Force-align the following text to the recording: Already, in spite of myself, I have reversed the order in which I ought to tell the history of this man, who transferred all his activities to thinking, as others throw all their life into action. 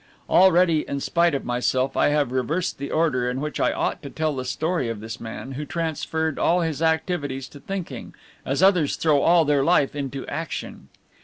Already, 0.31 0.79
in 0.87 0.99
spite 0.99 1.35
of 1.35 1.45
myself, 1.45 1.95
I 1.95 2.07
have 2.07 2.31
reversed 2.31 2.79
the 2.79 2.89
order 2.89 3.29
in 3.29 3.39
which 3.39 3.59
I 3.59 3.71
ought 3.71 4.01
to 4.01 4.09
tell 4.09 4.35
the 4.35 4.41
history 4.41 4.89
of 4.89 4.99
this 4.99 5.19
man, 5.19 5.51
who 5.51 5.63
transferred 5.63 6.39
all 6.39 6.61
his 6.61 6.81
activities 6.81 7.47
to 7.49 7.59
thinking, 7.59 8.15
as 8.43 8.63
others 8.63 8.95
throw 8.95 9.21
all 9.21 9.45
their 9.45 9.63
life 9.63 9.95
into 9.95 10.25
action. 10.25 10.89